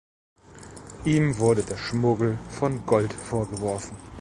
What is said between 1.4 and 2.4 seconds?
der Schmuggel